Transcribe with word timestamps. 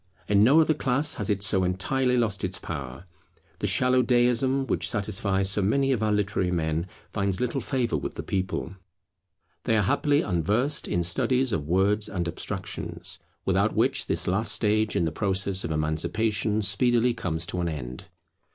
In 0.27 0.43
no 0.43 0.59
other 0.61 0.73
class 0.73 1.13
has 1.21 1.29
it 1.29 1.43
so 1.43 1.63
entirely 1.63 2.17
lost 2.17 2.43
its 2.43 2.57
power. 2.57 3.05
The 3.59 3.67
shallow 3.67 4.01
deism, 4.01 4.65
which 4.65 4.89
satisfies 4.89 5.51
so 5.51 5.61
many 5.61 5.91
of 5.91 6.01
our 6.01 6.11
literary 6.11 6.49
men, 6.49 6.87
finds 7.13 7.39
little 7.39 7.61
favour 7.61 7.97
with 7.97 8.15
the 8.15 8.23
people. 8.23 8.71
They 9.65 9.77
are 9.77 9.83
happily 9.83 10.23
unversed 10.23 10.87
in 10.87 11.03
studies 11.03 11.53
of 11.53 11.67
words 11.67 12.09
and 12.09 12.27
abstractions, 12.27 13.19
without 13.45 13.75
which 13.75 14.07
this 14.07 14.25
last 14.25 14.53
stage 14.53 14.95
in 14.95 15.05
the 15.05 15.11
process 15.11 15.63
of 15.63 15.69
emancipation 15.69 16.63
speedily 16.63 17.13
comes 17.13 17.45
to 17.45 17.59
an 17.59 17.69
end. 17.69 18.05